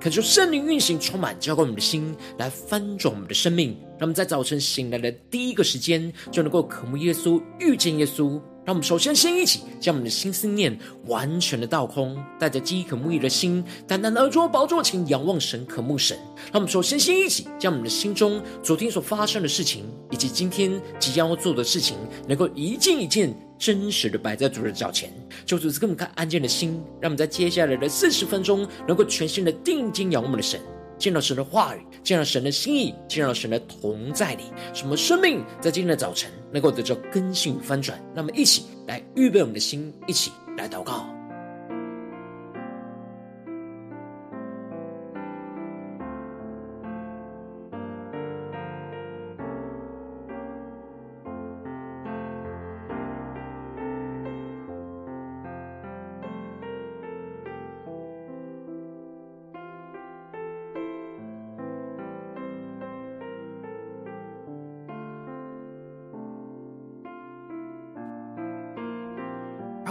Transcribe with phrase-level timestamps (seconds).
[0.00, 3.76] 恳求圣灵运行，充满浇灌我们的心，来翻转我们的生命。
[3.98, 8.40] 让我们在早晨醒来的第一个时间，就能够渴慕耶稣，遇见耶稣。
[8.64, 16.16] 让我们首先先一起将我们的心思念完全的倒空，带着饥渴慕义的心，单单的而坐宝座前仰望神，渴慕神。
[16.52, 21.96] 让我们首先先一起将我们的心中昨天所发生的事情，以及今天即将要做的事情，
[22.28, 25.10] 能够一件一件真实的摆在主的脚前，
[25.46, 30.60] 求主赐给我们看安静的心，让我们在接下来的四十分钟，能够全心的定睛仰望我们的神。
[31.00, 37.98] 见到神的话语，见到神的心意，见到神的同在里，什么生命在今天的早晨能够得到更新与翻转？
[38.14, 41.19] 那么，一起来预备我们的心，一起来祷告。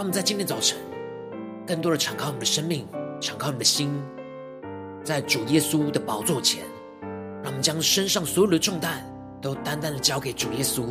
[0.00, 0.78] 让我们在今天早晨，
[1.66, 2.88] 更多的敞开我们的生命，
[3.20, 4.02] 敞开我们的心，
[5.04, 6.64] 在主耶稣的宝座前，
[7.42, 9.04] 让我们将身上所有的重担
[9.42, 10.86] 都单单的交给主耶稣，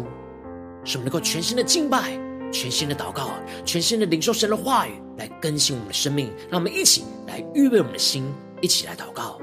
[0.83, 2.19] 使我们能够全心的敬拜，
[2.51, 3.31] 全心的祷告，
[3.65, 6.31] 全心的领受神的话语，来更新我们的生命。
[6.47, 9.38] 让我们一起来预备我们的心，一起来祷告。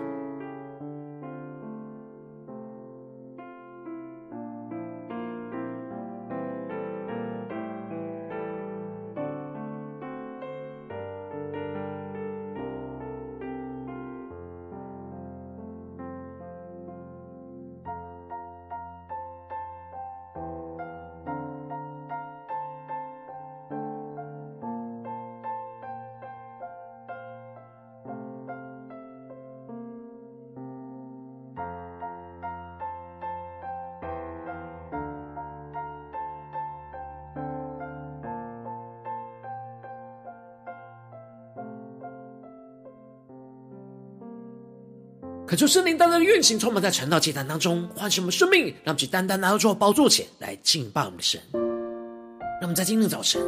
[45.46, 51.40] 恳求圣灵单单的运行，充满在晨祷祭坛当中，唤醒我们生命，让我们去单单拿到主宝座前来敬拜我们的神。
[51.52, 53.40] 让我们在今天早晨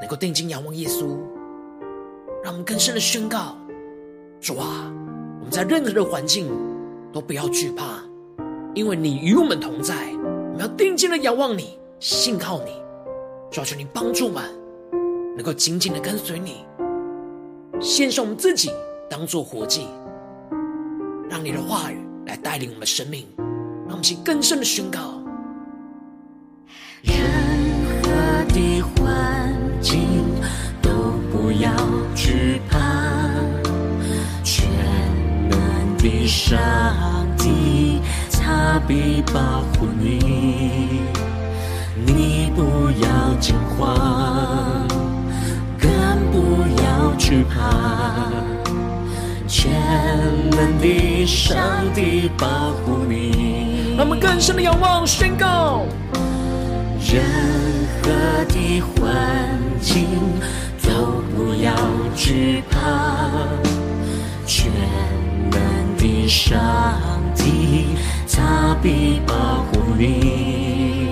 [0.00, 1.18] 能够定睛仰望耶稣，
[2.42, 3.58] 让我们更深的宣告：
[4.40, 4.90] 主啊，
[5.38, 6.50] 我们在任何的环境
[7.12, 8.02] 都不要惧怕，
[8.74, 9.94] 因为你与我们同在。
[10.14, 12.72] 我们要定睛的仰望你，信靠你，
[13.50, 14.42] 主啊，求你帮助我们，
[15.36, 16.64] 能够紧紧的跟随你，
[17.82, 18.70] 献上我们自己
[19.10, 19.86] 当做活祭。
[21.32, 25.00] 让你的话语来带领我们的生命，让我们去更深的宣告。
[27.00, 27.16] 任
[28.02, 28.10] 何
[28.52, 29.50] 的环
[29.80, 30.02] 境
[30.82, 30.90] 都
[31.32, 31.72] 不要
[32.14, 32.78] 惧怕，
[34.44, 34.68] 全
[35.48, 36.60] 能的上
[37.38, 41.00] 帝他必保护你，
[42.04, 44.86] 你不要惊慌，
[45.80, 45.90] 更
[46.30, 48.51] 不要惧怕。
[49.54, 49.70] 全
[50.50, 51.58] 能的上
[51.94, 55.84] 帝保护你，让我们更深的仰望宣告。
[57.12, 57.22] 任
[58.00, 58.10] 何
[58.48, 60.06] 的环境
[60.82, 61.70] 都不要
[62.16, 62.78] 惧怕，
[64.46, 64.72] 全
[65.50, 65.60] 能
[65.98, 66.58] 的上
[67.36, 67.88] 帝
[68.26, 69.34] 他必保
[69.70, 71.10] 护你，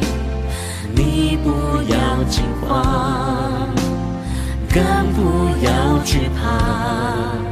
[0.94, 1.50] 你不
[1.92, 3.68] 要惊慌，
[4.72, 7.49] 更不要惧怕。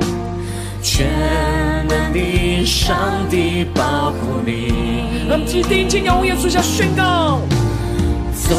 [0.99, 1.07] 全
[1.87, 2.97] 能的上
[3.31, 4.73] 帝保护你，
[5.29, 7.39] 让我们定睛仰望耶稣，下宣告。
[8.35, 8.59] 纵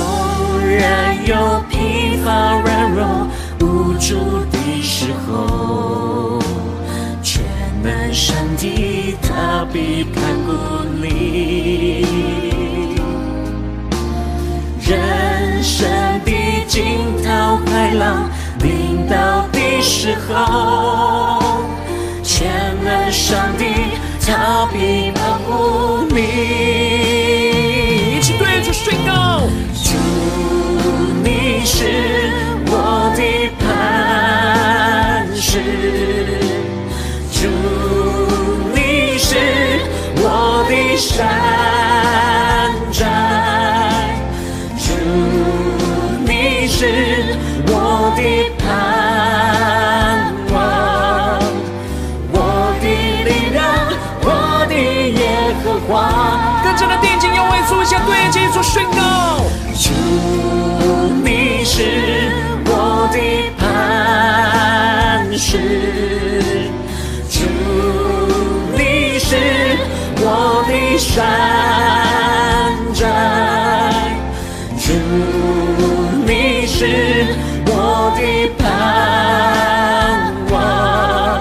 [0.66, 3.28] 然有疲乏软弱
[3.60, 6.40] 无助的时候，
[7.22, 7.44] 全
[7.84, 10.54] 能上帝他必看顾
[11.04, 12.06] 你。
[14.80, 15.90] 人生
[16.24, 16.32] 的
[16.70, 18.30] 惊涛骇浪
[18.62, 21.39] 临到的时候。
[22.40, 22.48] 全
[22.86, 23.66] 能上帝，
[24.26, 26.22] 他必保护你。
[28.16, 29.42] 一起对着宣告：
[29.76, 29.92] 主，
[31.22, 32.32] 你是
[32.68, 33.22] 我的
[33.60, 35.60] 磐石；
[37.30, 37.50] 主，
[38.74, 39.36] 你是
[40.16, 42.39] 我的山。
[61.80, 61.86] 是
[62.66, 63.18] 我的
[63.58, 63.64] 磐
[65.38, 65.48] 石，
[67.30, 67.40] 主，
[68.76, 69.38] 你是
[70.18, 71.24] 我的山
[72.94, 73.08] 寨，
[74.78, 74.92] 主，
[76.28, 76.84] 你是
[77.68, 78.20] 我的
[78.58, 78.68] 盼
[80.52, 81.40] 望，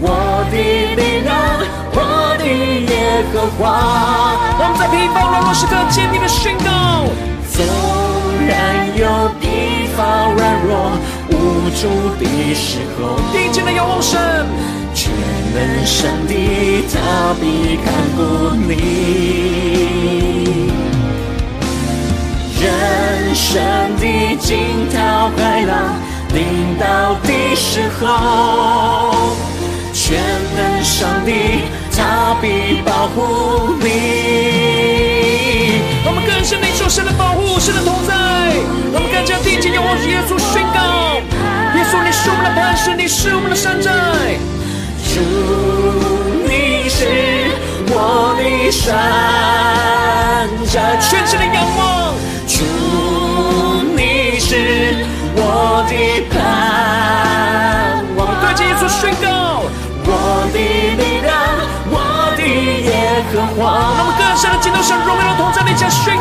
[0.00, 0.06] 我
[0.52, 0.54] 的
[0.94, 1.34] 力量，
[1.92, 1.98] 我
[2.38, 2.94] 的耶
[3.32, 3.58] 和华。
[4.62, 5.74] 我们在疲乏软弱时刻
[11.70, 11.86] 无助
[12.18, 12.24] 的
[12.54, 14.18] 时候，定睛的仰望神，
[14.92, 15.12] 全
[15.54, 16.34] 能神的
[16.92, 18.20] 他必看顾
[18.56, 18.70] 你。
[22.60, 23.62] 人生
[23.98, 24.04] 的
[24.40, 25.94] 惊涛骇浪
[26.34, 29.36] 临到的时候，
[29.92, 30.18] 全
[30.56, 31.30] 能上帝
[31.96, 33.86] 他必保护你。
[36.04, 37.99] 我们更深领受神的保护，神的同
[42.22, 43.90] 是我们的磐石，你是我们的山寨。
[45.08, 45.20] 主，
[46.44, 47.08] 你是
[47.88, 48.84] 我的山
[50.68, 51.00] 寨。
[51.00, 52.12] 全心的仰望。
[52.46, 52.60] 主，
[53.96, 55.00] 你是
[55.34, 55.96] 我的
[56.28, 58.36] 盼望。
[58.42, 59.64] 对着耶稣宣告：
[60.04, 61.32] 我的力量，
[61.88, 61.96] 我
[62.36, 63.58] 的耶和华。
[63.96, 66.19] 我们更深的进入神荣耀的同在里，将宣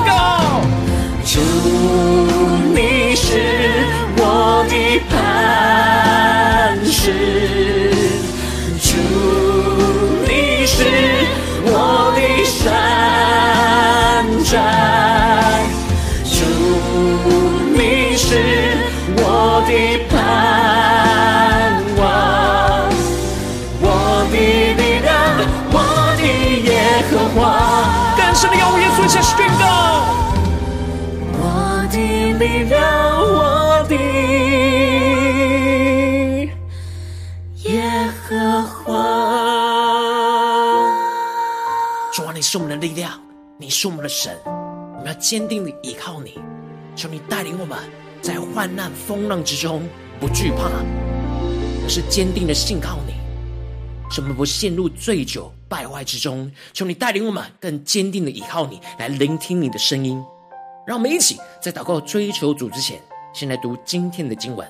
[42.89, 43.21] 力量，
[43.59, 46.39] 你是我们的神，我们要坚定的依靠你。
[46.95, 47.77] 求你带领我们
[48.19, 49.87] 在患难风浪之中
[50.19, 50.71] 不惧怕，
[51.83, 53.13] 而是坚定的信靠你，
[54.09, 56.51] 使我们不陷入醉酒败坏之中。
[56.73, 60.19] 求你带领我们更坚定的依靠你，来聆听你的声音。
[60.87, 62.99] 让我们一起在祷告追求主之前，
[63.35, 64.67] 先来读今天的经文。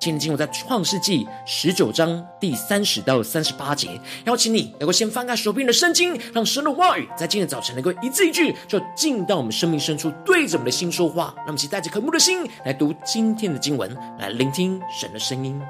[0.00, 4.00] 今天经文在创世纪十九章第三十到三十八节。
[4.26, 11.34] 邀请你能够先翻开手边的圣经，让神的话语在今天早晨能够一字一句，就进到我们生命深处，对着我们的心说话。
[11.38, 15.60] 让我们一起带着渴慕的心来读今天的经文，来聆听神的声音。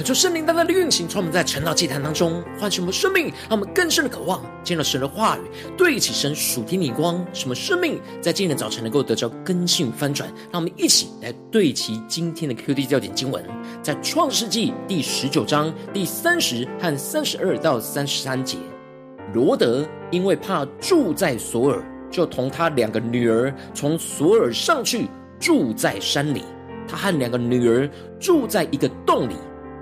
[0.00, 5.42] 恳求圣灵大大的运行，从我们在晨祷祭坛当中唤醒我们生命，让我们更深的渴望见到神的话语，
[5.76, 10.26] 对齐神属天的光，什么生命在今天早晨能够得着更新翻转。
[10.50, 13.44] 让我们一起来对齐今天的 QD 焦点经文，
[13.82, 18.56] 在创世纪第十九章第三十和三十二到三十三节。
[19.34, 26.42] 罗得因为怕住在索尔，就同他两个女儿从索尔上去住在山里，
[26.88, 27.86] 他和两个女儿
[28.18, 29.34] 住在一个洞里。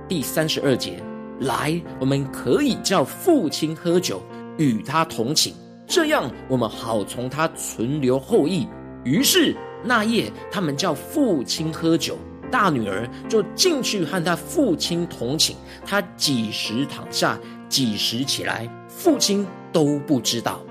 [0.08, 1.02] 第三十二节，
[1.40, 4.22] 来，我们可以叫父亲喝酒，
[4.56, 5.52] 与他同寝，
[5.86, 8.66] 这样我们好从他存留后裔。
[9.04, 12.16] 于是那夜，他们叫父亲喝酒，
[12.50, 15.54] 大女儿就进去和他父亲同寝。
[15.84, 17.38] 他几时躺下，
[17.68, 20.62] 几时起来，父亲都不知道。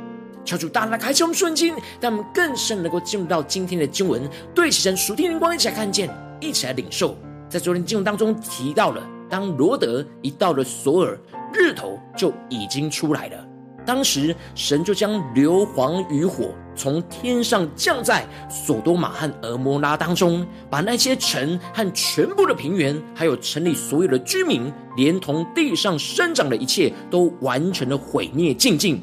[0.43, 7.15] 求主大大开启我们瞬间，让我们更深能够进入到今天的经文，对齐神属天灵光，一起来看见，一起来领受。
[7.47, 9.07] 在昨天经文当中提到了。
[9.29, 11.19] 当罗德一到了索尔，
[11.53, 13.47] 日头就已经出来了。
[13.85, 29.01] 当时神就将硫磺与火从天上降在索多玛和蛾摩拉当中，把那些城和全部的平原，还有城里所有的居民，连同地上生长的一切，都完全的毁灭净尽。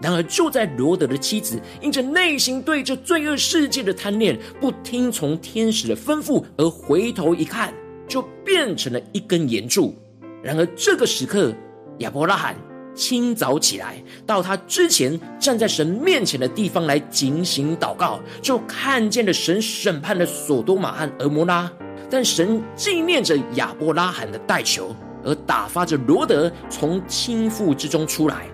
[0.00, 7.74] 然而，就在罗德的妻子因着内心对这罪恶世界的贪恋，不听从天使的吩咐，而回头一看。
[8.08, 9.94] 就变成了一根岩柱。
[10.42, 11.52] 然而这个时刻，
[11.98, 12.56] 亚伯拉罕
[12.94, 21.70] 清早起来，到他之前站在神面前的地方来警醒祷告，就看见了神审判了索多玛和蛾摩拉。
[22.10, 24.94] 但神纪念着亚伯拉罕的代求，
[25.24, 28.46] 而打发着罗德从倾覆之中出来。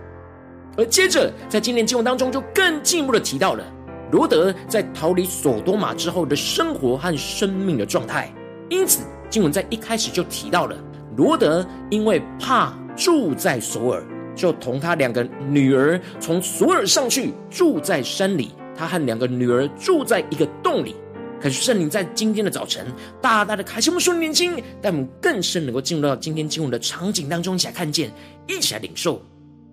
[0.76, 3.64] 而接着在今天经文当中，就更进一步的提到了
[4.12, 8.32] 罗德在逃离索多玛之后的生活和生命的状态。
[8.68, 10.76] 因此，经文在一开始就提到了
[11.16, 18.52] 罗德，因为怕住在索尔，就同他两个女儿从索尔上去住在山里。
[18.76, 20.94] 他和两个女儿住在一个洞里。
[21.40, 22.86] 可是圣灵在今天的早晨，
[23.20, 28.12] 大大的开启我们属灵眼睛，让我们更深能够进入到今天经文的场景当中，一起来看见，
[28.46, 29.20] 一起来领受。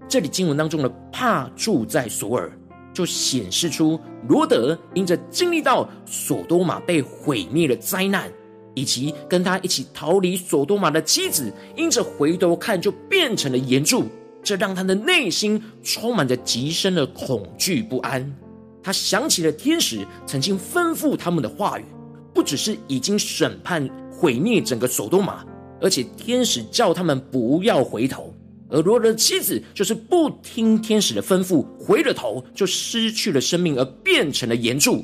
[0.07, 2.51] 这里经文当中的怕住在索尔，
[2.93, 8.31] 就显示出罗德因着经历到索多玛被毁灭的灾难。
[8.75, 14.05] 以及跟他一起逃离索多玛的妻子，因着回头看就变成了盐柱，
[14.43, 18.35] 这让他的内心充满着极深的恐惧不安。
[18.83, 21.85] 他想起了天使曾经吩咐他们的话语，
[22.33, 25.43] 不只是已经审判毁灭整个索多玛，
[25.81, 28.31] 而且天使叫他们不要回头，
[28.69, 35.03] 而罗德的妻子就是不听天使的吩咐，回了头就失去了生命，而变成了盐柱。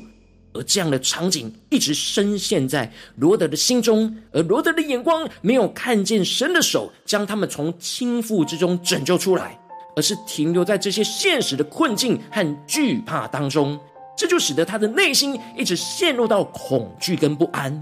[0.54, 9.58] 而这样的场景一直深陷在罗德的心中，而罗德的眼光没有看见神的手将他们从倾覆之中拯救出来，
[9.96, 13.78] 而是停留在这些现实的困境和惧怕当中，
[14.16, 17.72] 这就使得他的内心一直陷入到恐惧跟不安。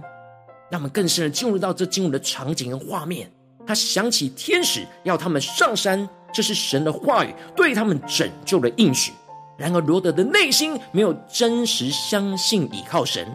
[0.71, 3.29] 让我们更深的进入到这进入的场景跟画面，
[3.67, 9.11] 他想起天使要他们上山，这是神的话语对他们拯救的应许。
[9.61, 13.29] 然而，罗德的内心没有真实相信倚靠神，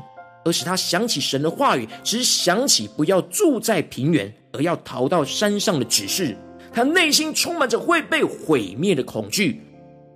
[0.44, 6.36] 而使他想起神的话语，只想起不要住在平原，而要逃到山上的指示。
[6.74, 9.62] 他内心充满着会被毁灭的恐惧，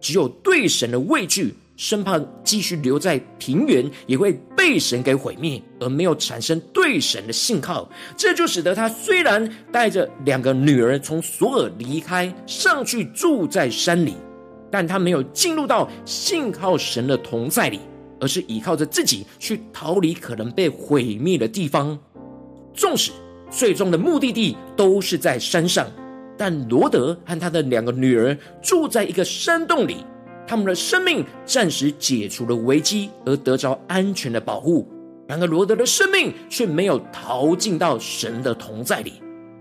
[0.02, 7.88] 只有对神的畏惧，生怕继续留在平原也会被神给毁灭，而没有产生对神的信靠。
[8.18, 14.16] 这就使得他虽然带着两个女儿从索尔离开，上去住在山里。
[14.72, 17.80] 但他没有进入到信靠神的同在里，
[18.20, 21.98] 而是依靠着自己去逃离可能被毁灭的地方。
[22.74, 23.12] 纵使
[23.50, 25.88] 最终的目的地都是在山上，
[26.38, 30.06] 但罗德和他的两个女儿住在一个山洞里，
[30.48, 34.88] 他们的生命暂时解除了危机，而得着安全的保护。
[35.28, 39.14] 然而罗德的生命却没有逃进到神的同在里，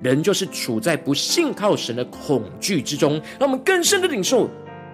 [0.03, 3.21] 仍就是处在不信靠神的恐惧之中。
[3.39, 4.49] 让我们更深的领受。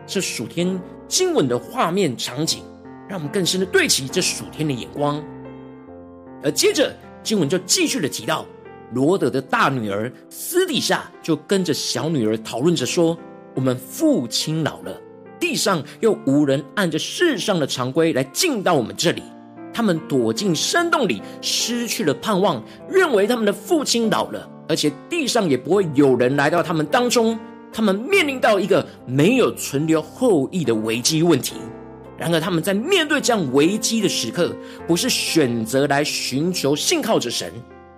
[0.07, 2.63] 这属天经文的画面场景，
[3.09, 5.23] 让我们更深的对齐这属天的眼光。
[6.43, 8.45] 而接着经文就继续的提到，
[8.93, 13.17] 罗德的大女儿私底下就跟着小女儿讨论着说
[13.57, 15.01] ：“我们父亲老了，
[15.41, 19.23] 地上又无人按着世上的常规来进到我们这里。
[19.73, 27.39] 他们躲进山洞里，失去了盼望，认为他们的父亲老了，而且地上也不会有人来到他们当中。”
[27.75, 31.57] 他们面临到一个没有存留后裔的危机问题。
[32.17, 34.55] 然而，他们在面对这样危机的时刻，
[34.87, 37.53] 不是选择来寻求信靠着神，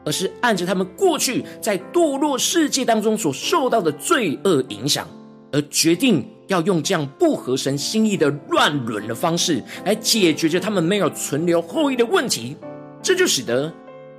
[0.06, 5.06] 而是按着他们过去在堕落世界当中所受到的罪恶影响，
[5.52, 12.56] 而决定要用这样不合神心意的乱伦的方式来解决着他们没有存留后裔的问题。
[13.02, 13.70] 这就使得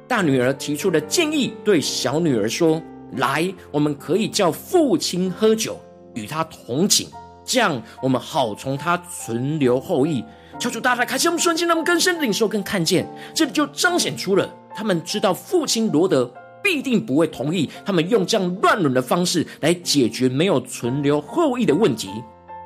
[0.08, 2.80] 大女儿提出了建议，对小女儿说
[3.14, 5.80] ：“来，我们可以叫父亲喝酒，
[6.14, 7.08] 与他同寝，
[7.46, 10.24] 这样我们好从他存留后裔。”
[10.60, 14.50] 求主大大开启我们瞬间，让我们更深的领受跟看见，这里就彰显出了。
[14.76, 16.32] 他们知道父亲罗德
[16.64, 22.10] 必定不会同意他们用这样乱伦的方式来解决没有存留后裔的问题。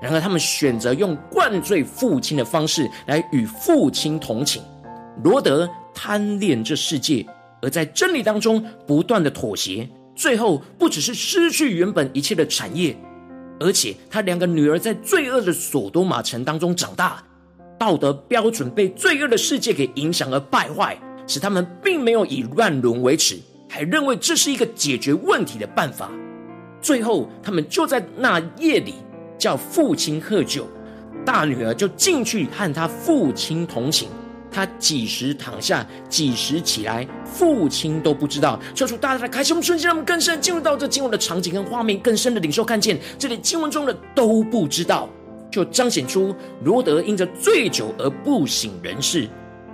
[0.01, 4.63] 然而，他们选择用灌醉父亲的方式来与父亲同寝。
[5.23, 7.25] 罗德贪恋这世界，
[7.61, 12.95] 而在真理当中不断的妥协，最后不只是失去原本一切的产业，
[13.59, 17.23] 而且他两个女儿在罪恶的所多玛城当中长大，
[17.79, 20.97] 道德标准被罪恶的世界给影响而败坏。
[21.27, 26.09] 使他们并没有以乱伦为耻，还认为这是一个解决问题的办法。
[26.81, 28.95] 最后，他们就在那夜里
[29.37, 30.67] 叫父亲喝酒，
[31.23, 34.09] 大女儿就进去和他父亲同寝。
[34.51, 38.59] 他几时躺下，几时起来，父亲都不知道。
[38.75, 45.09] 求主大大的开心我们瞬间，让我们更深进入到这经文的场景跟画面，更深的领受看见这里经文中的都不知道，
[45.49, 49.27] 就彰显出罗德因着醉酒而不省人事。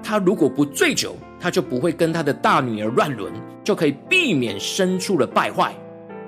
[0.03, 5.75] 他如果不醉酒，他就不会跟他的大女儿乱伦，就可以避免生出了败坏。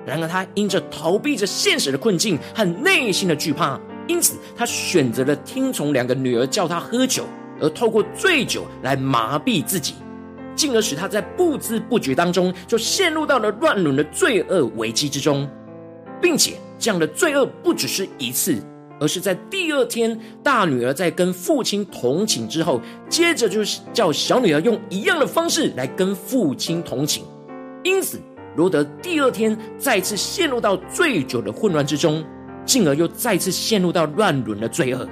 [0.04, 7.24] 然而，他因着逃避着现实的困境和内心的惧怕，因此他选择了听从两个女儿叫他喝酒，
[7.60, 9.94] 而透过醉酒来麻痹自己，
[10.54, 15.48] 进而使他在不知不觉当中就陷入到了乱伦的罪恶危机之中，
[16.20, 18.60] 并且这样的罪恶不只是一次。
[19.02, 27.24] 而是在第二天，大女儿在跟父亲同寝之后，接着就是叫小女儿用一样的方式来跟父亲同寝。
[27.82, 28.20] 因此，
[28.56, 32.22] 罗德第二天再次陷入到醉酒的混乱之中，
[32.66, 35.08] 进而又再次陷入到乱伦的罪恶。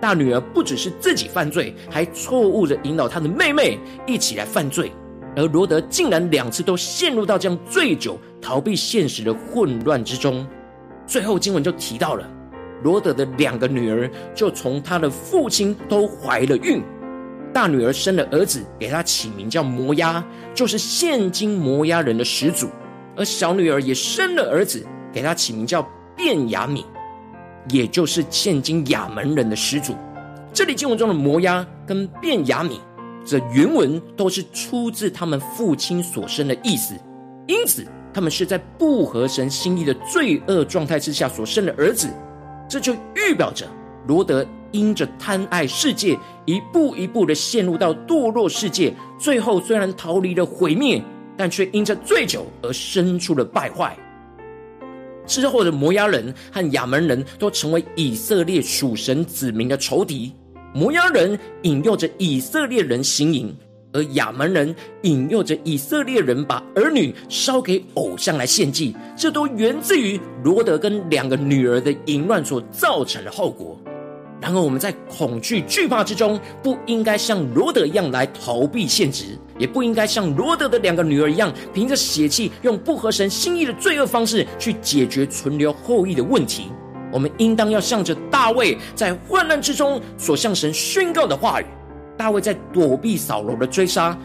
[0.00, 4.92] 大女儿不只是自己犯罪，还错误的引导她的妹妹一起来犯罪，
[5.34, 10.46] 而罗德竟然两次都陷入到这样醉酒、逃避现实的混乱之中。
[11.06, 12.28] 最后经文就提到了。
[12.82, 16.82] 罗德的两个女儿就从他的父亲都怀了孕，
[17.52, 20.22] 大女儿生了儿子，给他起名叫摩押，
[20.54, 22.66] 就是现今摩押人的始祖；
[23.16, 25.82] 而小女儿也生了儿子，给他起名叫
[26.14, 26.84] 便雅悯，
[27.70, 29.94] 也就是现今亚门人的始祖。
[30.52, 32.78] 这里经文中的摩押跟便雅悯，
[33.24, 36.94] 这原文都是出自他们父亲所生的意思，
[37.46, 42.08] 因此他们是在不合神心意的罪恶状态之下所生的儿子。
[42.68, 43.66] 这就预表着
[44.06, 51.02] 罗得因着贪爱世界，一步一步的陷入到堕落世界，最后虽然逃离了毁灭，
[51.36, 53.96] 但却因着醉酒而生出了败坏。
[55.26, 60.32] 之后的摩押人和亚门人都成为以色列属神子民的仇敌。
[60.74, 63.54] 摩押人引诱着以色列人行淫。
[63.92, 73.80] 而亚门人引诱着以色列人把儿女烧给偶像来献祭，这都源自于罗德跟两个女儿的淫乱所造成的后果。
[74.40, 86.70] 然而，我们在恐惧惧怕之中，不应该像罗德一样来逃避现实，也不应该像罗德的两个女儿一样，凭着血气用不合神心意的罪恶方式去解决存留后裔的问题。
[87.10, 91.66] 我们应当要向着大卫在患难之中所向神宣告的话语。
[92.16, 94.16] 大卫在躲避扫罗的追杀，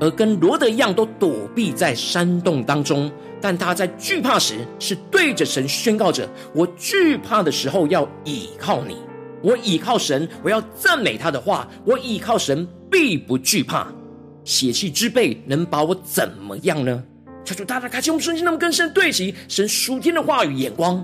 [0.00, 3.10] 而跟罗德一样，都躲避在山洞当中。
[3.40, 8.94] 但他在惧怕时，是对着神宣告着：“我惧怕的时候，要倚靠你；
[9.42, 13.86] 我倚靠神，我要赞美他的话；我倚靠神，必不惧怕。
[14.44, 17.02] 血气之辈能把我怎么样呢？”
[17.44, 20.94] 求主大大开启我们瞬间，让我们更深对齐神属天的话语眼光，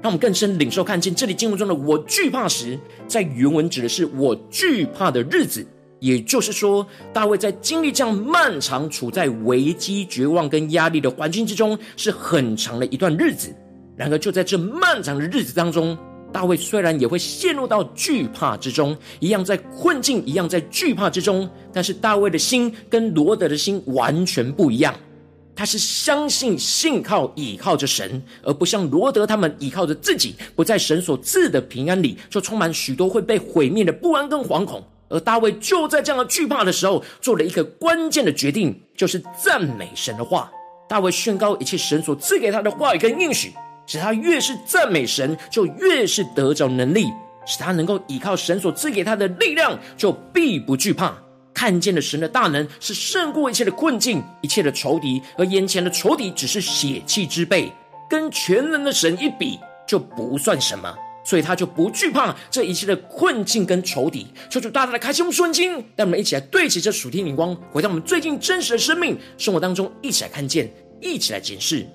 [0.00, 5.66] 让我们更深领受看见这里经文中的“我惧怕时”，在原文指的是我惧怕的日子。
[6.00, 13.54] 也就是说，大卫在经历这样漫长、处在危机、绝望跟压力的环境之中，是很长的一段日子。
[13.94, 15.96] 然而，就在这漫长的日子当中，
[16.32, 24.94] 大卫虽然也会陷入到惧怕之中，一样在困境，一样在惧怕之中，但是大卫的心跟罗德的心完全不一样。
[25.54, 34.82] 他是相信、信靠、倚靠着神，而不像罗德他们倚靠着自己，不在神所赐的平安里，就充满许多会被毁灭的不安跟惶恐。
[35.10, 40.50] 而大卫就在这样的惧怕的时候，做了一个关键的决定，就是赞美神的话。
[40.88, 43.52] 大卫宣告一切神所赐给他的话语跟应许，
[43.86, 47.06] 使他越是赞美神，就越是得着能力，
[47.46, 51.14] 使他能够依靠神所赐给他的力量，就必不惧怕。
[51.54, 57.70] 看见了神的大能是胜过一切的困境、一切的仇敌，而眼前的仇敌只是血气之辈，
[58.08, 60.92] 跟全能的神一比就不算什么，
[61.24, 64.26] 所以他就不惧怕这一切的困境跟仇敌。
[64.48, 71.86] 求主大大的开启我们顺经，让我们一起来对齐这属天灵光，回到我们最近真实的生命生活当中，一起来看见，一起来检视。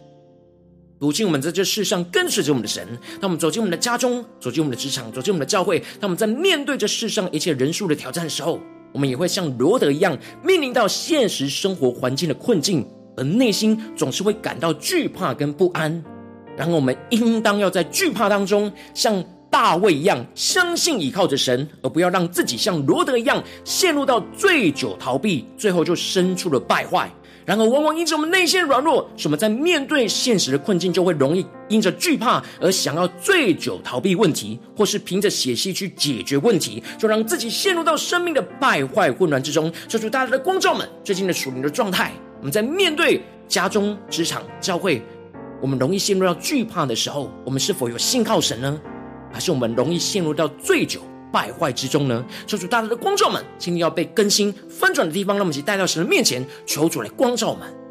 [0.99, 2.83] 如今我们在这世上跟随着我们的神，
[3.21, 8.59] 当我们走进我们的家中，走进我们的职场，走进我们的教会，当我们在面对这世上一切人数的挑战的时候，
[8.93, 12.83] 我们也会像罗德一样，面临到现实生活环境的困境，
[13.15, 16.03] 而内心总是会感到惧怕跟不安。
[16.57, 27.07] 然后我们应当要在惧怕当中，像大卫一样，相信倚靠着神，而不要让自己像罗德一样，陷入到醉酒逃避，最后就生出了败坏。
[27.47, 39.71] 然而，往往因着我们内心软弱，使我们在面对现实的困境，就会容易因着惧怕而想要醉酒逃避问题，或是凭着血气去解决问题，就让自己陷入到生命的败坏混乱之中。
[39.87, 45.01] 求主大家的光照们，最近的属灵的状态，我们在面对家中、职场、教会，
[45.61, 48.77] 我们容易陷入到惧怕的时候，我们是否有信靠神呢？
[49.31, 50.99] 还是我们容易陷入到醉酒
[51.31, 52.25] 败坏之中呢？
[52.45, 57.61] 求主大大的光照们，今天要被更新翻转的地方，让我们一起带到神的面前，求主来光照们。
[57.61, 57.86] 让我们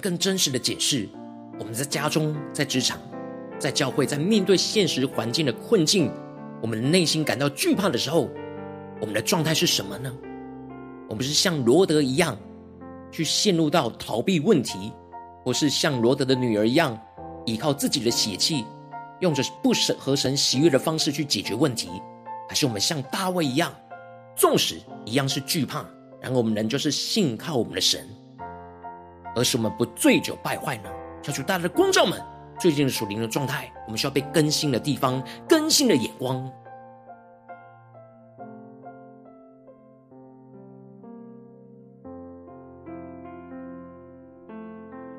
[0.00, 1.08] 更真实的解释，
[1.58, 2.98] 我们在家中、在职场、
[3.58, 6.10] 在教会，在面对现实环境的困境，
[6.62, 8.28] 我们内心感到惧怕的时候，
[9.00, 10.12] 我们的状态是什么呢？
[11.08, 12.36] 我们是像罗德一样，
[13.12, 14.92] 去陷入到逃避问题，
[15.44, 16.98] 或是像罗德的女儿一样，
[17.44, 18.64] 依靠自己的血气，
[19.20, 21.88] 用着不合神喜悦的方式去解决问题，
[22.48, 23.74] 还是我们像大卫一样，
[24.36, 25.84] 纵使一样是惧怕，
[26.20, 28.08] 然后我们仍旧是信靠我们的神。
[29.40, 30.90] 而使我们不醉酒败坏呢？
[31.22, 32.20] 求主大家的光照们，
[32.60, 36.36] 最近的属灵的状态，我们需要被更新的地方，更新的眼光。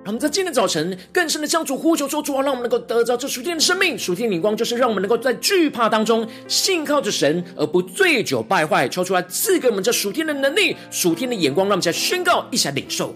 [0.06, 8.88] 我们在今天早晨更深的向主呼求说：主啊，让我们能够得着这属天的生命、属天的灵光，就是让我们能够在惧怕当中信靠着神，而不醉酒败坏。
[8.88, 13.16] 求出来赐给我们这属天的能力、属天的眼光，让我们在宣告，一起来领受。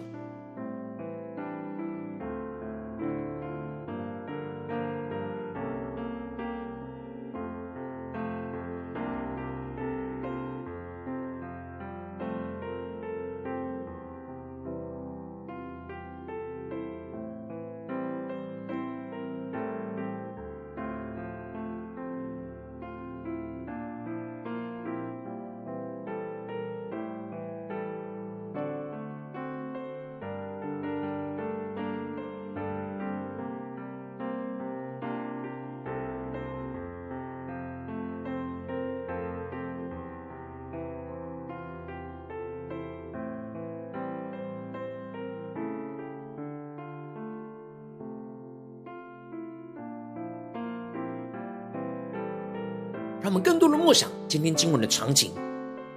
[53.26, 55.32] 让我们更多的默想今天经文的场景，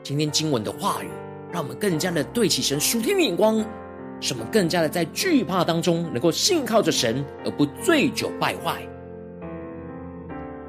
[0.02, 1.08] 今天经文的话语，
[1.52, 3.62] 让我们更加的对起神属天的眼光，
[4.18, 8.80] 使我们更加的在惧怕当中能够信靠着神，而不醉酒败坏。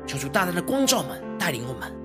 [0.06, 1.99] 求主大大的光照们，带领我们。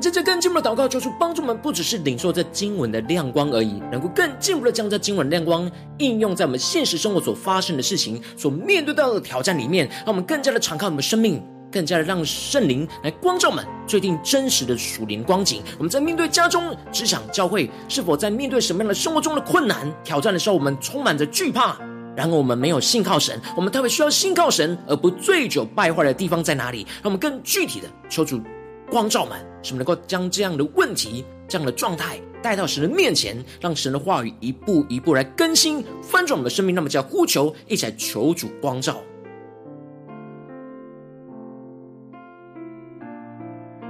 [0.00, 15.62] 在这更进一步的祷告，求主帮助我们，不只是领受这经文的亮光而已，能够更进一步的将这经文亮光应用在我们现实生活所发生的事情、所面对到的挑战里面，让我们更加的敞开我们的生命，更加的让圣灵来光照我们最近真实的属灵光景。
[15.76, 21.76] 我们在面对家中、职场、教会，是否在面对什么样的生活中的困难、挑战的时候，我们充满着惧怕，
[22.16, 26.86] 然而我们没有信靠神，我们特别需要信靠神而不醉酒败坏的地方在哪里？
[27.02, 28.40] 让我们更具体的求主。
[28.90, 36.74] 光照们，使我们能够将这样的问题、这样的状态带到神的面前，让神的话语一步一步来更新、翻转我们的生命。
[36.74, 39.00] 那么，叫呼求，一起来求主光照。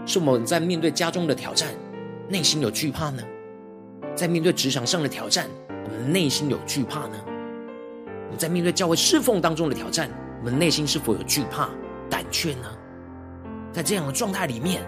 [0.04, 1.68] 是我们在面对家中的挑战，
[2.28, 3.22] 内心有惧怕呢？
[4.14, 7.14] 在面对职场上的挑战，我们内心有惧怕呢？
[8.26, 10.10] 我们在面对教会侍奉当中的挑战，
[10.40, 11.70] 我们内心是否有惧怕、
[12.10, 12.76] 胆怯呢？
[13.72, 14.82] 在这样的状态里面，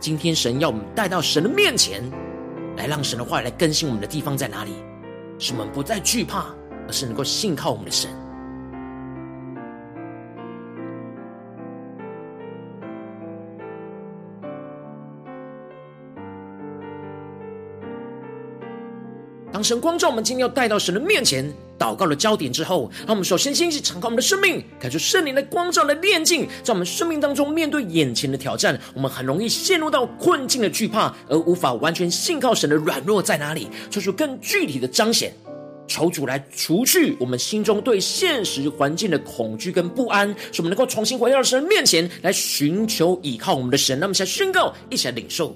[0.00, 2.02] 今天神要我们带到神的面前，
[2.76, 4.72] 来让神的话语来更新我们的地方在哪里？
[5.38, 6.46] 使我们不再惧怕，
[6.86, 8.10] 而是能够信靠我们的神。
[19.52, 35.32] 当神光照我们今天要带到神的面前，祷告的焦点之后，让我们首先先去敞开我们的生命，感受圣灵的光照的炼净，在我们生命当中面对眼前的挑战，我们很容易陷入到困境的惧怕，而无法完全信靠神的软弱在哪里，做出更具体的彰显。
[35.86, 44.00] 求主来除去我们心中对现实环境的恐惧跟不安，使我们能够重新回到神面前来寻求依靠我们的神。
[44.00, 45.54] 那么，现在宣告，一起来领受。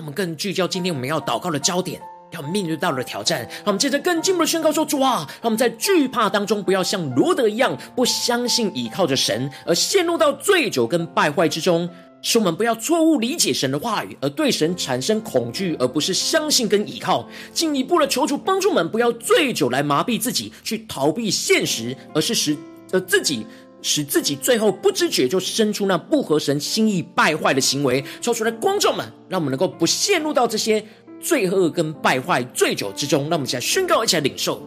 [0.00, 3.42] 让我们更聚焦今天我们要祷告的焦点，要面对到的挑战。
[3.42, 11.86] 让我们接着更进一步的宣告说：主啊，让我们在惧怕当中，不要像罗德一样，不相信倚靠着神，而陷入到醉酒跟败坏之中。
[12.22, 17.28] 使我们不要错误理解神的话语，而对神产生恐惧，而不是相信跟倚靠。
[17.52, 22.56] 进一步的求主帮助我们，不要醉酒来麻痹自己，去逃避现实，而是使
[22.92, 23.46] 呃自己。
[23.82, 30.84] 使自己最后不知觉就生出那不合神心意败坏的行为，说出来，光照们，让我们能够不陷入到这些
[31.20, 33.22] 罪恶跟败坏、醉酒之中。
[33.22, 34.62] 让我们一起来宣告，一起来领受，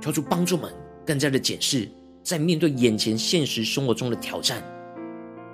[0.00, 0.70] 求主帮助们
[1.06, 1.88] 更加的检视，
[2.22, 4.62] 在面对眼前现实生活中的挑战，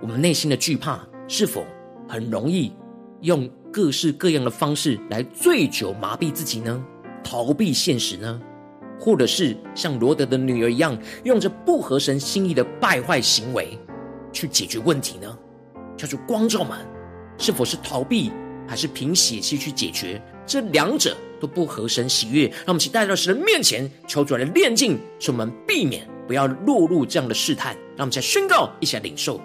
[0.01, 1.65] 我们内心的惧怕是否
[2.11, 2.73] 很容易
[3.21, 6.85] 用各式各样的方式来醉酒麻痹自己呢？
[7.23, 8.41] 逃避现实呢？
[8.99, 13.79] 或者是像罗德的女儿一样，用着不合神心意的败坏行为
[14.33, 15.39] 去解决问题呢？
[15.97, 16.85] 叫做光照们，
[17.39, 18.33] 是否是逃避，
[18.67, 20.21] 还是凭血气去解决？
[20.45, 22.49] 这两者都不合神喜悦。
[22.49, 27.77] 让我们一起带到神的面前，求主来炼净，使我们避免不要落入这样的试探。
[27.97, 29.41] 让我们再宣告，一起来领受。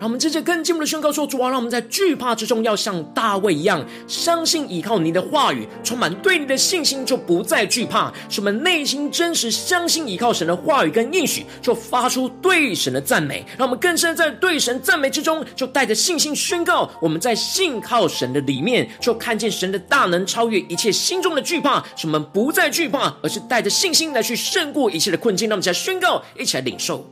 [0.00, 8.10] 让我们接着更进一步的宣告说：“主啊，让我们在惧怕之中，要像大卫一样，相信依靠你的话语，充满对你的信心，就不再惧怕。
[8.30, 13.44] 使我们内心真实相信依靠神的话语跟应许，就发出对神的赞美。
[13.58, 21.84] 让我们更深在对神赞美之中，就带着信心宣告：我们在信靠神的里面，就看见神的大能超越一切心中的惧怕。
[21.94, 25.46] 使我们不再惧怕，而是带着信心来去胜过一切的困境。
[25.46, 27.06] 让我们来宣告，一起来领受。”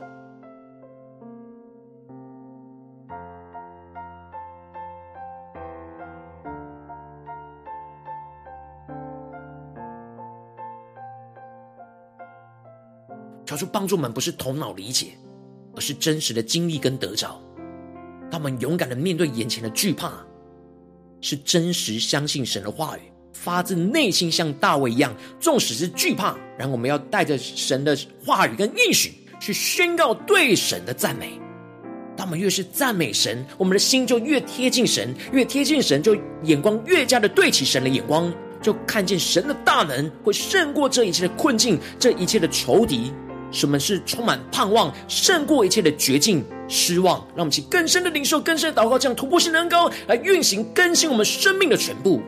[13.49, 15.07] 求主帮助我们，不是头脑理解，
[15.75, 17.41] 而是真实的经历跟得着。
[18.29, 20.23] 他们勇敢的面对眼前的惧怕，
[21.19, 23.01] 是真实相信神的话语，
[23.33, 31.31] 发自内心像大卫一样，纵使是惧怕，然后我们要带着神的话语跟应许去宣告对神的赞美。
[32.15, 38.31] 当我们越是赞美神，我们的心就越贴近神，越贴近神，就眼光越加的对齐神的眼光，
[38.61, 43.11] 就看见神的大能会胜过这一切的困境，这一切的仇敌。
[43.51, 47.17] 什么是充满盼望，胜过一切的绝境、失望？
[47.35, 52.21] 让我们去更深的领受、更深的祷告，这样突破性的恩膏来运行更新我们生命的全部。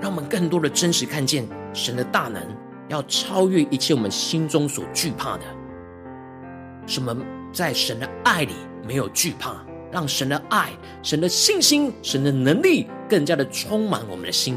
[0.00, 2.42] 让我们更多的真实看见神的大能，
[2.88, 5.44] 要超越一切我们心中所惧怕的。
[6.86, 7.14] 什么
[7.52, 8.54] 在神的爱里
[8.88, 10.72] 没有惧怕，让神的爱、
[11.02, 14.56] 神的信心、神的能力更加的充满我们的心。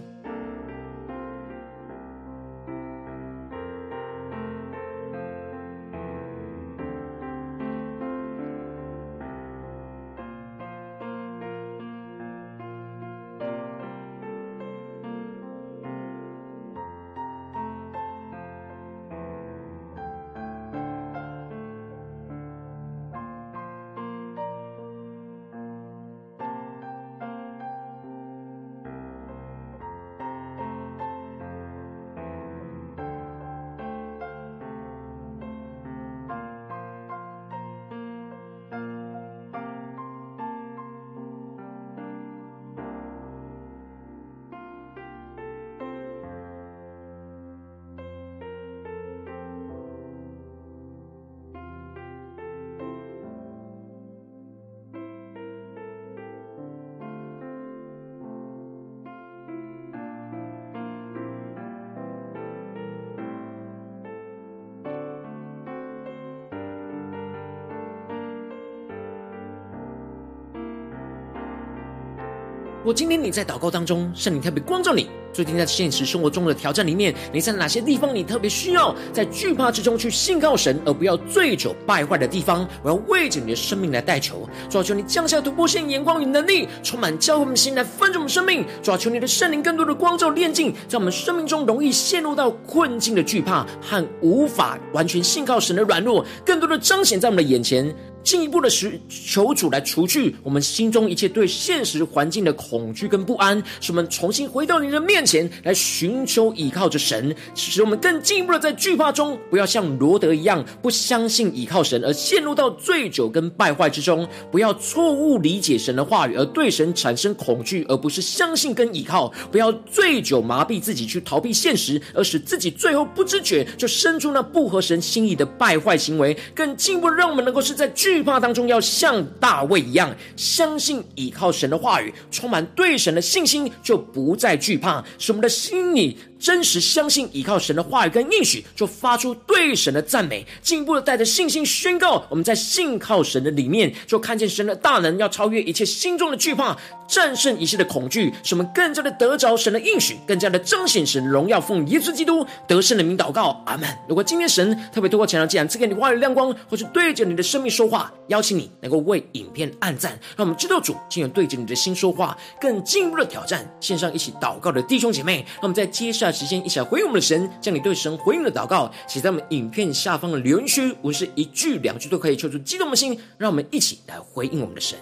[72.83, 82.67] 我今天你在祷告当中，圣灵特别光照你，最近在现实生活中的挑战里面，你在哪些地方你特别需要在惧怕之中去信靠神，而不要醉酒败坏的地方？
[82.81, 88.65] 我要为着你的生命来代求，主啊，求你降下突破性眼光与能力，充满教会我们心来分盛我们生命。
[88.81, 95.75] 主啊，求你的圣灵更多的光照炼净，在我们生命中容易陷入到困境的惧怕和无法完全信靠神。
[95.75, 97.95] 的软弱，更多的彰显在我们的眼前。
[98.23, 128.10] 进一步的使求主来除去我们心中一切对现实环境的恐惧跟不安，使我们重新回到你的面前来寻求依靠着神，使我们更进一步的在惧怕中，不要像罗得一样不相信依靠神而陷入到醉酒跟败坏之中，不要错误理解神的话语而对神产生恐惧，而不是相信跟依靠，不要醉酒麻痹自己去逃避现实，而使自己最后不知觉就生出那不合神心意的败坏行为，更进一步让我们能够是在惧。
[128.13, 135.01] 惧怕当中，要像大卫一样，相信依靠神的话语，充满对神的信心，就不再惧怕。
[135.17, 146.75] 使我们的心里真实相信依靠神的话语跟应许，就发出对神的赞美，进一步的带着信心宣告：我们在信靠神的里面，就看见神的大能，要超越一切心中的惧怕，
[147.07, 151.61] 战胜一切的恐惧，使我们更加的得着神的应许，更加的彰显神荣耀。
[151.61, 153.87] 奉耶稣基督得胜的名祷告，阿门。
[154.09, 165.45] 如果今天神特别透过晨祷祭坛赐给你话语亮光，或是对着你的生命说话，邀请你能够为影片按赞，让我们知道主竟然对着你的心说话，更进一步的挑战线上一起祷告的弟兄姐妹。
[165.55, 174.97] 让我们在接下来时间一起来回应我们的神，将你对神回应的祷告写在我们影片下方的留言区，无论是一句两句都可以，求出激动的心，让我们一起来回应我们的神。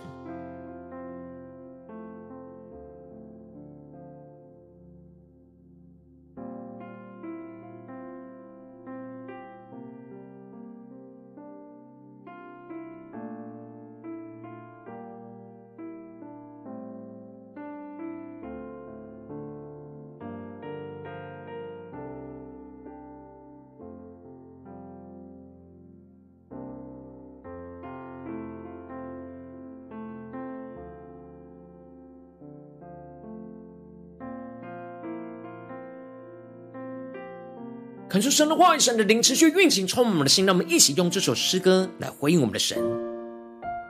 [38.20, 40.46] 恳求神的话语，神的灵持续运行，充满我们的心。
[40.46, 42.78] 让我们一起用这首诗歌来回应我们的神，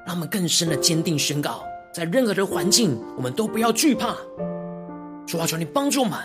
[0.06, 4.16] 让我们更深的坚定宣告：在任何的环境，我们都不要惧怕。
[5.26, 6.20] 主啊，求你帮助我们，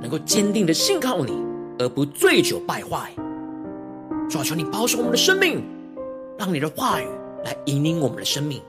[0.00, 1.32] 能够坚定的信靠你，
[1.80, 3.10] 而不醉酒败坏。
[4.30, 5.64] 主啊，求你保守我们的生命，
[6.38, 7.06] 让你的话语
[7.44, 8.62] 来引领我们的生命。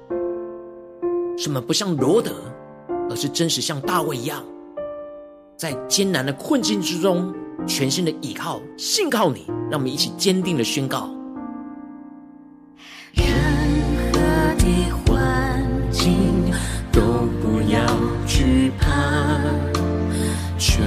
[1.38, 2.32] 使我们不像罗德，
[3.08, 4.44] 而是真实像大卫一样，
[5.56, 7.32] 在艰难的困境之中。
[7.66, 9.46] 全新的依靠，信靠你。
[9.72, 11.10] 让我们一起坚定的宣告。
[13.14, 13.26] 任
[14.12, 14.20] 何
[14.60, 14.66] 的
[15.06, 16.54] 环境
[16.92, 17.02] 都
[17.42, 17.80] 不要
[18.28, 18.88] 惧怕，
[20.60, 20.86] 全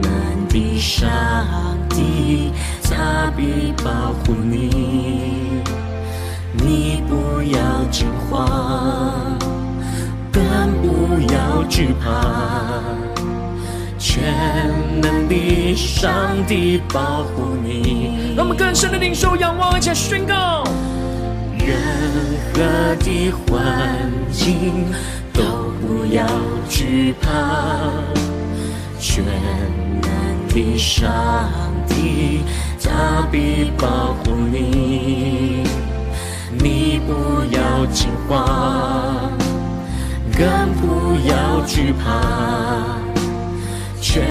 [0.00, 2.52] 能的上帝
[2.84, 5.62] 他必保护你，
[6.52, 9.36] 你不要惊慌，
[10.32, 10.42] 更
[10.82, 13.03] 不要惧怕。
[14.06, 14.22] 全
[15.00, 16.12] 能的上
[16.46, 18.34] 帝保护你。
[18.36, 20.62] 让我们更深的领受、仰望，而且宣告：
[21.58, 21.74] 任
[22.52, 24.84] 何的环境
[25.32, 25.42] 都
[25.80, 26.26] 不要
[26.68, 27.30] 惧怕，
[29.00, 31.08] 全能的上
[31.88, 32.42] 帝
[32.82, 35.64] 他必保护你。
[36.58, 39.32] 你不要惊慌，
[40.36, 43.00] 更不要惧怕，
[44.06, 44.22] 全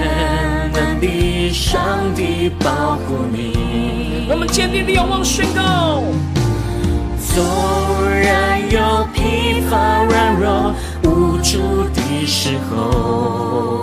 [0.72, 4.28] 能的上帝保护你。
[4.30, 6.00] 我们坚定的仰望宣告：
[7.18, 7.44] 纵
[8.08, 10.72] 然有疲乏软弱
[11.02, 13.82] 无助的时候，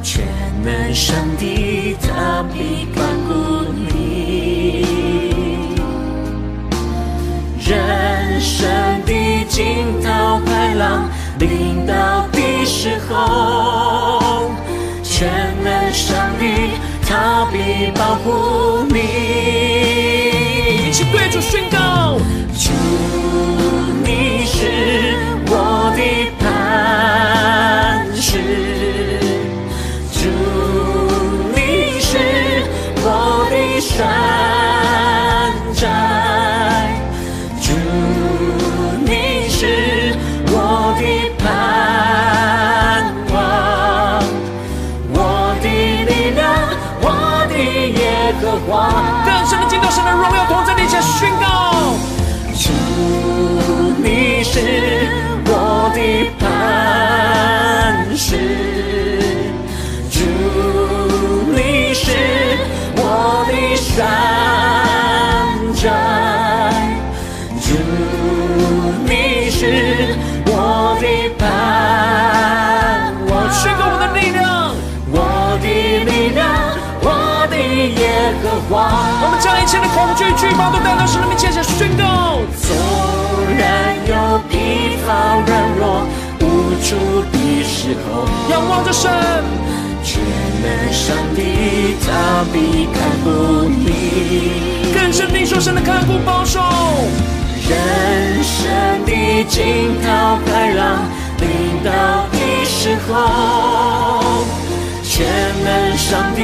[0.00, 0.24] 全
[0.62, 4.86] 能上帝他必看顾你。
[7.58, 8.68] 人生
[9.04, 14.19] 的惊涛骇浪临到的时候，
[15.20, 15.28] 全
[15.62, 16.70] 能上帝
[17.06, 18.98] 他必保护你。
[20.88, 22.18] 一起对主宣告：
[22.58, 22.70] 主，
[24.02, 24.56] 你是
[25.44, 26.00] 我的
[64.00, 64.06] 山
[65.74, 65.92] 寨；
[67.60, 67.76] 主，
[69.04, 71.04] 你是我的
[71.36, 71.44] 磐。
[73.28, 74.72] 我宣告我的力量，
[75.12, 75.14] 我
[75.60, 75.66] 的
[76.08, 76.40] 力量。
[77.02, 78.88] 我的耶和华，
[79.22, 82.72] 我们将一切的恐惧、惧怕都带到神的面前，宣告：纵
[83.58, 86.08] 然有疲乏、软弱、
[86.40, 89.10] 无助的时候，仰望着神，
[90.02, 90.22] 全
[90.62, 93.28] 能上帝他必看顾
[93.68, 96.60] 你，更深领受神的看顾保守。
[97.68, 101.04] 人生的惊涛骇浪
[101.38, 101.48] 临
[101.84, 101.90] 到
[102.32, 104.44] 的时候，
[105.02, 105.26] 全
[105.64, 106.42] 能上帝。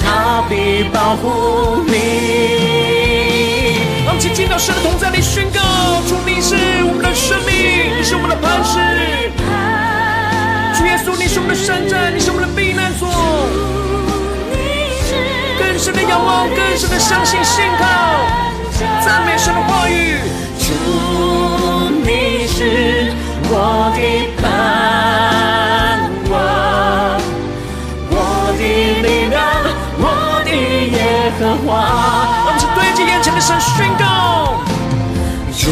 [0.00, 1.92] 他必保护你。
[4.04, 5.60] 让我们紧紧到神的同在里宣告：
[6.08, 8.78] 主，你是我们的生命，你是我们的磐石。
[11.16, 13.08] 你是我们的山寨，你是我们的避难所。
[15.58, 17.86] 更深的仰望，更深的相信信靠，
[19.04, 20.18] 赞美神的话语。
[20.58, 20.74] 主，
[22.02, 23.12] 你是
[23.50, 23.98] 我的
[24.42, 24.44] 盼
[26.30, 26.34] 望，
[28.10, 28.14] 我
[28.58, 28.60] 的
[29.02, 29.38] 力量。
[30.50, 31.68] 耶和华，
[32.46, 34.02] 让我们对着眼前的神宣告：
[35.52, 35.62] 主，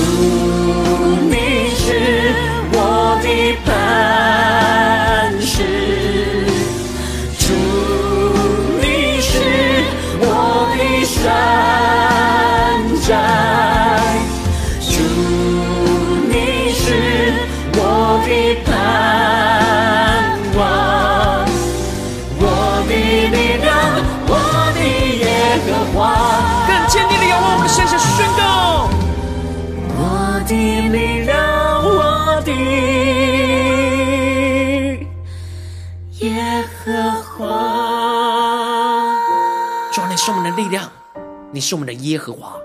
[41.56, 42.60] 你是我们的耶和华，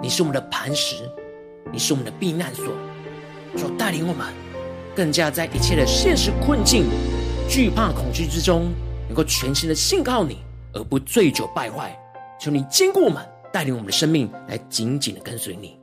[0.00, 1.02] 你是我们的磐石，
[1.72, 2.66] 你是我们的避难所。
[3.56, 4.24] 主带领我们，
[4.94, 6.84] 更加在一切的现实困境、
[7.48, 8.70] 惧怕、恐惧之中，
[9.08, 11.92] 能够全心的信靠你，而不醉酒败坏。
[12.38, 13.20] 求你坚固我们，
[13.52, 15.79] 带领我们的生命来紧紧的跟随你。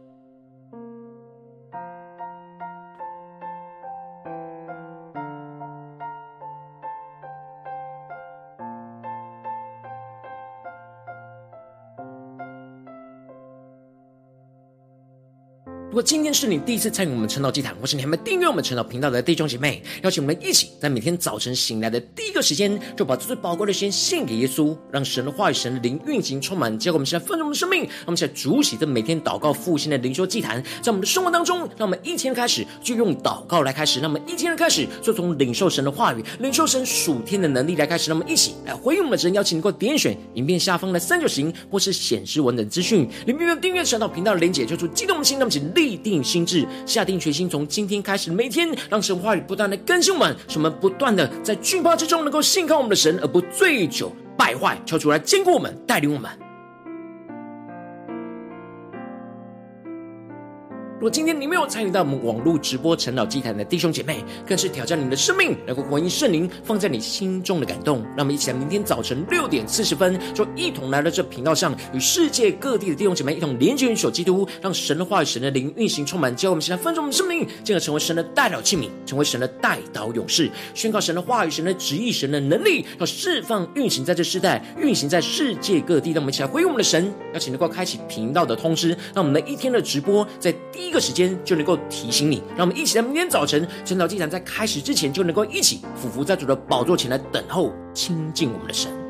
[15.98, 45.87] 果今天是你第一次参与我们晨祷祭坛，或是你还没订阅我们晨祷频道的弟兄姐妹，邀请我们一起在每天早晨醒来的第一个时间，就把最宝贵的时间献给耶稣，让神的话语、神的灵运行充满，结果我们现在丰盛我们的生命，让我们现在主起这每天祷告复兴的灵修祭坛，在我们的生活当中，让我们一天开始就用祷告来开始，让我们一天开始就从领受神的话语、领受神属天的能力来开始，让我们一起来回应我们的神，邀请能够点选影片下方的三角形，或是显示文本资讯里面有订阅晨祷频道的连结，就出激动的心，让我们一起立。
[45.88, 54.78] 立定心智，下定决心，从今天开始，每天让神话语不断的更新我们，使我们不断的在惧怕之中能够信靠我们的神，而不醉酒败坏。
[54.86, 56.47] 求主来坚固我们，带领我们。
[60.98, 68.02] 如果今天你没有参与到我们网络直播陈老祭坛的弟兄姐妹，更是挑战你的生命，能够回应圣灵放在你心中的感动。
[68.16, 86.10] 让我们一起来，明天早晨六点四十分，就一同来到这频道上，与世界各地的弟兄姐妹一同连接、运手基督，让神的话语、神的灵运行充满，教我们现在分盛我们生命，进而成为神的代祷器皿，成为神的代祷勇士，宣告神的话语、神的旨意、神的能力，要释放、运行在这世代，运行在世界各地。
[86.10, 99.07] 让我们一起来回应我们的神，邀请能够开启频道的通知，让我们的一天的直播在第一个时间就能够提醒你，让我们一起在明天早晨晨祷祭坛在开始之前，就能够一起俯伏在主的宝座前来等候亲近我们的神。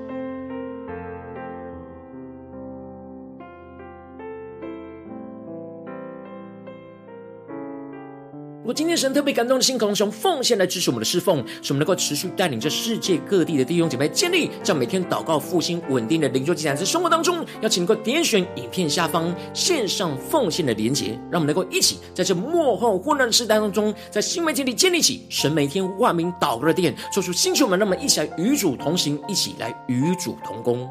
[8.68, 30.86] 果今天神特别感动的心，可能用奉献来支持我们的侍奉，使我们能够持续带领着世界各地的弟兄姐妹建立这样每天祷告复兴稳定的灵修祭坛，在生活当中，邀请能够点选影片下方线上奉献的连结，让我们能够一起在这幕后混乱的时代当中，在新媒体里建立起神每天万名祷告的殿，做出星球们，让我们一起来与主同行，一起来与主同工。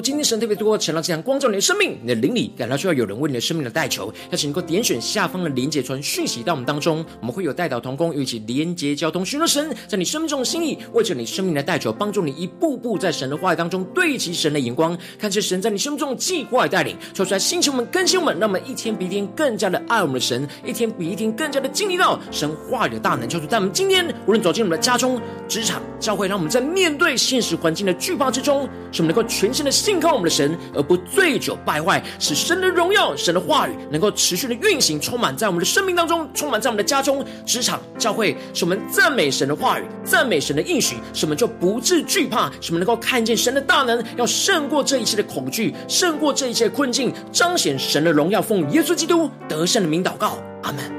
[0.00, 29.72] 今天神特别多过，想让这样光照你的生命，你的灵里感到需要有人为你的生命的代求，邀请能够点选下方的连结传讯息到我们当中，我们会有代祷同工，一起连结交通，寻求神在你生命中的心意，为着你生命的代求，帮助你一步步在神的话语当中对齐神的眼光，看见神在你生命中的计划带领，说出来星球们更新我们，让我们一天比一天更加的爱我们的神，一天比一天更加的经历到神话语的大能，求主在我们今天无论走进我们的家中、职场、教会，让我们在面对现实环境的惧怕之中，使我们能够全新的。
[29.88, 50.97] 信靠我们的神，而不醉酒败坏，使神的荣耀、神的话语能够持续的运行，充满在我们的生命当中，充满在我们的家中、职场、教会，使我们赞美神的话语，赞美神的应许，使我们就不致惧怕，使我们能够看见神的大能，要胜过这一切的恐惧，胜过这一切的困境，彰显神的荣耀，奉耶稣基督得胜的名祷告，阿门。